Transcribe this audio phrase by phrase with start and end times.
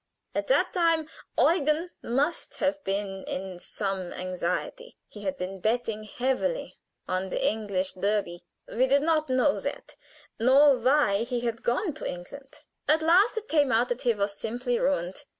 [0.33, 1.07] At that time
[1.37, 7.91] Eugen must have been in some anxiety: he had been betting heavily on the English
[7.93, 8.41] Derby.
[8.67, 9.95] We did not know that,
[10.39, 12.61] nor why he had gone to England.
[12.87, 15.23] At last it came out that he was simply ruined.